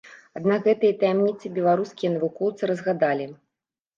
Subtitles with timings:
[0.37, 3.29] Аднак гэтыя таямніцы беларускія навукоўцы разгадалі.